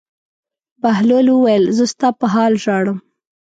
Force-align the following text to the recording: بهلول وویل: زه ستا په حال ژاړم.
بهلول 0.81 1.27
وویل: 1.31 1.63
زه 1.77 1.85
ستا 1.93 2.07
په 2.19 2.25
حال 2.33 2.53
ژاړم. 2.63 2.97